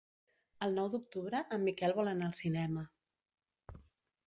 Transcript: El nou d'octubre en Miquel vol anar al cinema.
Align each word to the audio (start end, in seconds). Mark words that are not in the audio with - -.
El 0.67 0.71
nou 0.77 0.89
d'octubre 0.93 1.41
en 1.57 1.67
Miquel 1.67 1.95
vol 1.99 2.11
anar 2.15 2.29
al 2.31 2.35
cinema. 2.39 2.89